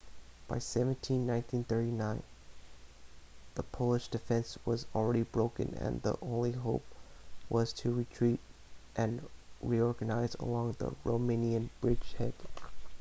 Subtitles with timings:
[0.47, 2.23] by september 17 1939
[3.53, 6.83] the polish defense was already broken and the only hope
[7.49, 8.39] was to retreat
[8.95, 9.29] and
[9.61, 12.33] reorganise along the romanian bridgehead